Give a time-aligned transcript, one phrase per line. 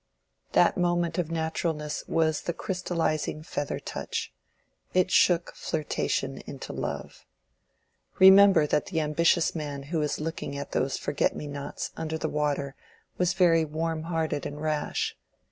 [0.53, 4.33] That moment of naturalness was the crystallizing feather touch:
[4.95, 7.23] it shook flirtation into love.
[8.17, 12.29] Remember that the ambitious man who was looking at those Forget me nots under the
[12.29, 12.73] water
[13.19, 15.15] was very warm hearted and rash.